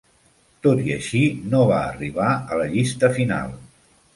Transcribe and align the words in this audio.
Tot 0.67 0.79
i 0.85 0.95
així, 0.95 1.21
no 1.53 1.61
va 1.73 1.81
arribar 1.91 2.33
a 2.33 2.59
la 2.63 2.67
llista 2.73 3.15
final. 3.19 3.55